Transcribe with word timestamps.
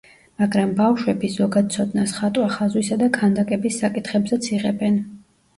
მაგრამ 0.43 0.71
ბავშვები, 0.79 1.29
ზოგად 1.33 1.69
ცოდნას, 1.75 2.13
ხატვა-ხაზვისა 2.21 2.97
და 3.03 3.11
ქანდაკების 3.19 3.79
საკითხებზეც 3.85 4.49
იღებენ. 4.57 4.99